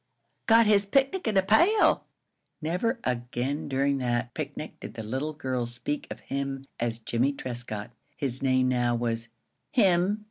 Got 0.47 0.65
his 0.65 0.87
picnic 0.87 1.27
in 1.27 1.37
a 1.37 1.43
pail!" 1.43 2.07
Never 2.59 2.97
again 3.03 3.69
during 3.69 3.99
that 3.99 4.33
picnic 4.33 4.79
did 4.79 4.95
the 4.95 5.03
little 5.03 5.33
girls 5.33 5.75
speak 5.75 6.07
of 6.09 6.21
him 6.21 6.65
as 6.79 6.97
Jimmie 6.97 7.33
Trescott. 7.33 7.91
His 8.17 8.41
name 8.41 8.67
now 8.67 8.95
was 8.95 9.29
Him. 9.69 10.19